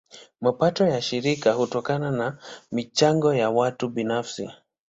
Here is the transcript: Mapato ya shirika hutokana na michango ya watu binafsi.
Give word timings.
Mapato 0.41 0.87
ya 0.87 1.01
shirika 1.01 1.51
hutokana 1.53 2.11
na 2.11 2.37
michango 2.71 3.33
ya 3.33 3.49
watu 3.49 3.89
binafsi. 3.89 4.49